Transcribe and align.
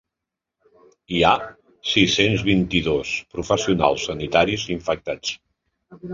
Hi 1.17 1.19
ha 1.27 1.33
sis-cents 1.89 2.47
vint-i-dos 2.47 3.13
professionals 3.37 4.09
sanitaris 4.09 4.67
infectats. 4.79 5.37